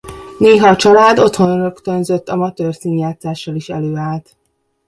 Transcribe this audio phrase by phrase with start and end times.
[0.39, 4.35] Néha a család otthon rögtönzött amatőr színjátszással is előállt.